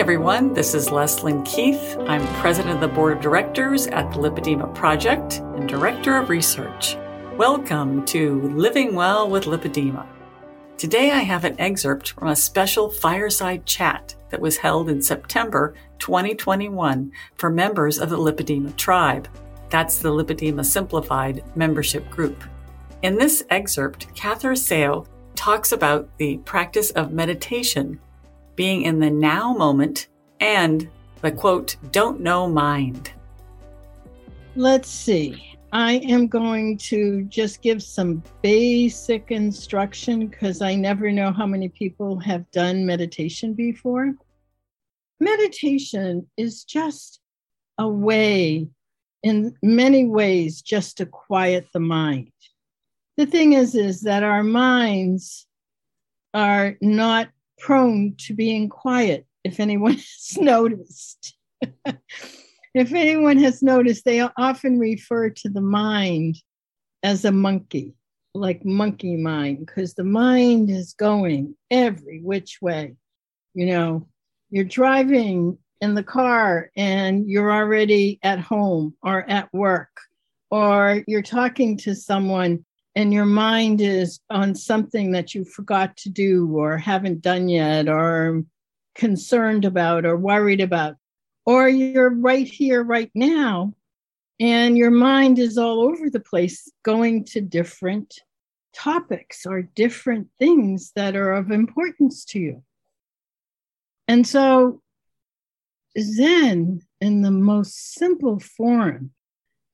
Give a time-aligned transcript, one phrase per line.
[0.00, 0.54] everyone.
[0.54, 1.98] This is Leslyn Keith.
[2.06, 6.96] I'm president of the board of directors at the Lipedema Project and director of research.
[7.36, 10.06] Welcome to Living Well with Lipedema.
[10.78, 15.74] Today I have an excerpt from a special fireside chat that was held in September
[15.98, 19.28] 2021 for members of the Lipedema tribe.
[19.68, 22.42] That's the Lipedema Simplified membership group.
[23.02, 28.00] In this excerpt, Catherine Seo talks about the practice of meditation
[28.60, 30.08] being in the now moment,
[30.38, 30.86] and
[31.22, 33.10] the quote, don't know mind.
[34.54, 35.56] Let's see.
[35.72, 41.70] I am going to just give some basic instruction because I never know how many
[41.70, 44.12] people have done meditation before.
[45.20, 47.20] Meditation is just
[47.78, 48.68] a way,
[49.22, 52.30] in many ways, just to quiet the mind.
[53.16, 55.46] The thing is, is that our minds
[56.34, 61.36] are not prone to being quiet, if anyone has noticed.
[62.74, 66.36] if anyone has noticed, they often refer to the mind
[67.02, 67.94] as a monkey,
[68.34, 72.96] like monkey mind, because the mind is going every which way.
[73.54, 74.08] You know,
[74.50, 79.90] you're driving in the car and you're already at home or at work,
[80.50, 86.08] or you're talking to someone and your mind is on something that you forgot to
[86.08, 88.42] do or haven't done yet or
[88.94, 90.96] concerned about or worried about,
[91.46, 93.74] or you're right here, right now,
[94.40, 98.20] and your mind is all over the place going to different
[98.72, 102.62] topics or different things that are of importance to you.
[104.08, 104.82] And so,
[105.98, 109.12] Zen, in the most simple form,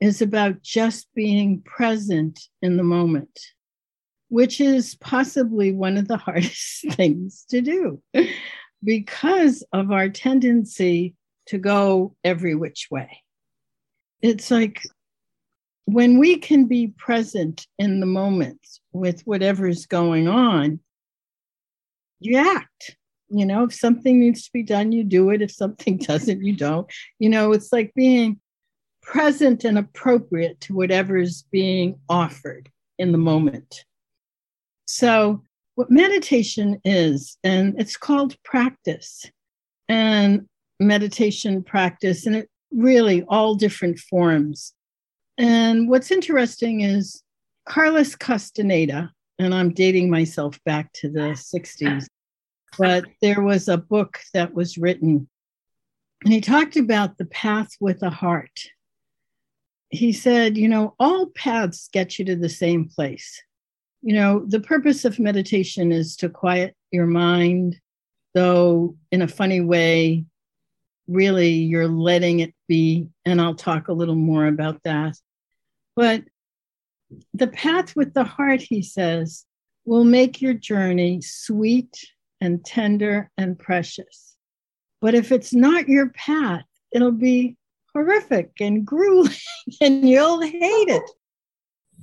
[0.01, 3.41] is about just being present in the moment,
[4.29, 8.03] which is possibly one of the hardest things to do
[8.85, 11.15] because of our tendency
[11.47, 13.23] to go every which way.
[14.23, 14.83] It's like
[15.87, 18.61] when we can be present in the moment
[18.93, 20.81] with whatever's going on,
[22.21, 22.97] you act.
[23.29, 25.43] You know, if something needs to be done, you do it.
[25.43, 26.91] If something doesn't, you don't.
[27.19, 28.41] You know, it's like being
[29.07, 32.69] present and appropriate to whatever's being offered
[32.99, 33.85] in the moment.
[34.87, 35.43] So,
[35.77, 39.25] what meditation is, and it's called practice
[39.89, 40.47] and
[40.81, 44.73] meditation practice, and it really all different forms.
[45.39, 47.23] And what's interesting is
[47.69, 52.07] Carlos Castaneda, and I'm dating myself back to the 60s,
[52.79, 55.29] but there was a book that was written,
[56.25, 58.59] and he talked about the path with a heart
[59.97, 63.43] he said, you know, all paths get you to the same place.
[64.03, 67.81] You know, the purpose of meditation is to quiet your mind,
[68.35, 70.25] though in a funny way,
[71.09, 73.09] really you're letting it be.
[73.25, 75.17] And I'll talk a little more about that.
[75.95, 76.25] But
[77.35, 79.45] the path with the heart, he says,
[79.85, 82.05] will make your journey sweet
[82.41, 84.37] and tender and precious.
[85.01, 87.57] But if it's not your path, it'll be
[87.97, 89.33] horrific and grueling
[89.81, 91.11] and you'll hate it.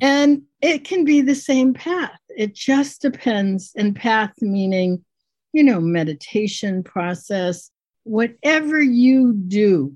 [0.02, 2.20] And it can be the same path.
[2.30, 3.72] It just depends.
[3.76, 5.06] And path meaning,
[5.54, 7.70] you know, meditation process,
[8.06, 9.96] whatever you do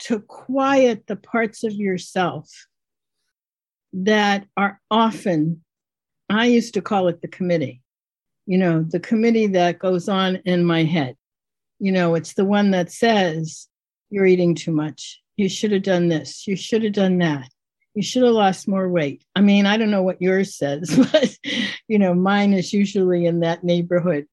[0.00, 2.50] to quiet the parts of yourself
[3.94, 5.64] that are often,
[6.28, 7.80] I used to call it the committee,
[8.44, 11.16] you know, the committee that goes on in my head.
[11.78, 13.68] You know, it's the one that says,
[14.10, 17.48] you're eating too much you should have done this, you should have done that.
[17.94, 19.24] You should have lost more weight.
[19.34, 21.34] I mean, I don't know what yours says, but
[21.88, 24.26] you know, mine is usually in that neighborhood.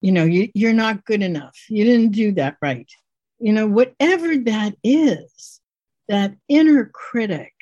[0.00, 1.56] You know, you, you're not good enough.
[1.68, 2.90] You didn't do that right.
[3.38, 5.60] You know, whatever that is,
[6.08, 7.52] that inner critic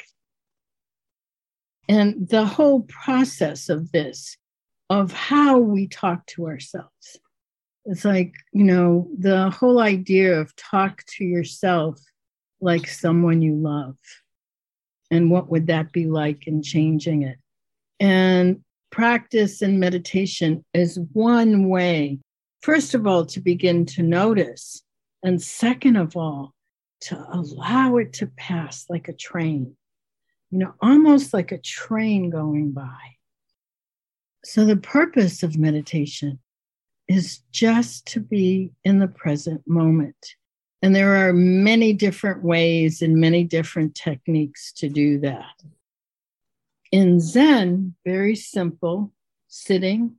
[1.89, 4.37] and the whole process of this,
[4.89, 7.19] of how we talk to ourselves.
[7.87, 12.01] It's like, you know, the whole idea of talk to yourself
[12.61, 13.97] like someone you love?
[15.11, 17.39] And what would that be like in changing it?
[17.99, 22.19] And practice and meditation is one way,
[22.63, 24.83] first of all, to begin to notice.
[25.23, 26.55] And second of all,
[27.03, 29.77] to allow it to pass like a train,
[30.51, 33.17] you know, almost like a train going by.
[34.45, 36.39] So, the purpose of meditation
[37.09, 40.35] is just to be in the present moment
[40.83, 45.63] and there are many different ways and many different techniques to do that.
[46.91, 49.13] In Zen, very simple
[49.49, 50.17] sitting,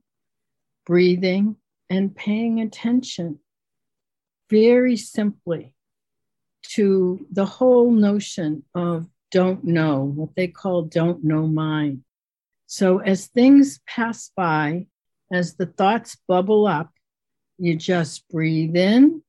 [0.86, 1.56] breathing,
[1.90, 3.38] and paying attention.
[4.52, 5.74] very simply
[6.62, 12.04] to the whole notion of don't know, what they call don't know mind.
[12.66, 14.88] So as things pass by,
[15.32, 16.90] as the thoughts bubble up,
[17.56, 19.22] you just breathe in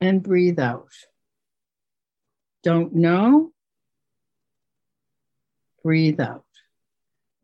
[0.00, 0.92] and breathe out.
[2.62, 3.52] Don't know,
[5.82, 6.44] breathe out.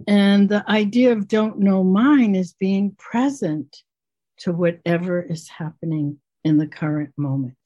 [0.09, 3.77] And the idea of don't know mind is being present
[4.39, 7.57] to whatever is happening in the current moment.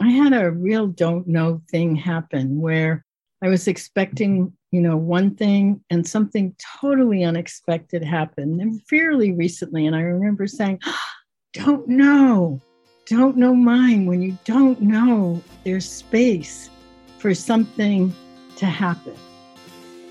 [0.00, 3.04] I had a real don't know thing happen where
[3.42, 9.86] I was expecting, you know, one thing and something totally unexpected happened and fairly recently.
[9.86, 11.12] And I remember saying, ah,
[11.52, 12.60] don't know,
[13.06, 14.06] don't know mine.
[14.06, 16.70] When you don't know, there's space
[17.18, 18.14] for something
[18.56, 19.14] to happen.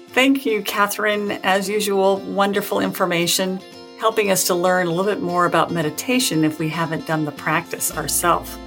[0.09, 1.31] Thank you, Catherine.
[1.43, 3.59] As usual, wonderful information,
[3.99, 7.31] helping us to learn a little bit more about meditation if we haven't done the
[7.31, 8.57] practice ourselves.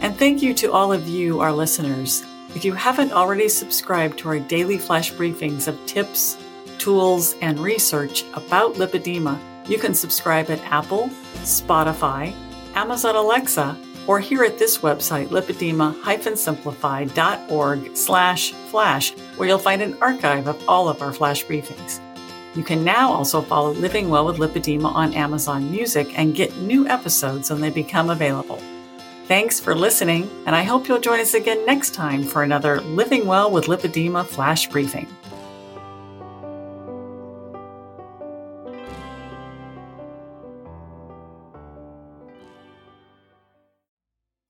[0.00, 2.24] And thank you to all of you, our listeners.
[2.54, 6.36] If you haven't already subscribed to our daily flash briefings of tips,
[6.78, 11.08] tools, and research about lipedema, you can subscribe at Apple,
[11.42, 12.34] Spotify,
[12.74, 13.76] Amazon Alexa,
[14.06, 20.88] or here at this website, lipedema-simplified.org slash flash, where you'll find an archive of all
[20.88, 22.00] of our flash briefings.
[22.54, 26.86] You can now also follow Living Well with Lipedema on Amazon Music and get new
[26.86, 28.60] episodes when they become available.
[29.26, 33.26] Thanks for listening, and I hope you'll join us again next time for another Living
[33.26, 35.06] Well with Lipedema flash briefing.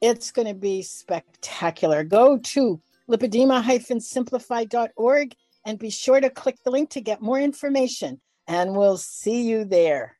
[0.00, 2.04] It's going to be spectacular.
[2.04, 2.80] Go to
[3.10, 5.34] lipedema-simplified.org
[5.64, 8.20] and be sure to click the link to get more information.
[8.46, 10.17] And we'll see you there.